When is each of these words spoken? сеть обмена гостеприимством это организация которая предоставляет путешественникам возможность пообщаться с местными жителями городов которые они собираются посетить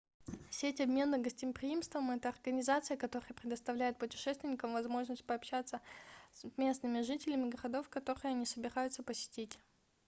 сеть 0.49 0.81
обмена 0.81 1.19
гостеприимством 1.19 2.09
это 2.09 2.29
организация 2.29 2.97
которая 2.97 3.33
предоставляет 3.35 3.99
путешественникам 3.99 4.73
возможность 4.73 5.23
пообщаться 5.23 5.79
с 6.33 6.43
местными 6.57 7.01
жителями 7.03 7.51
городов 7.51 7.87
которые 7.87 8.31
они 8.31 8.47
собираются 8.47 9.03
посетить 9.03 9.59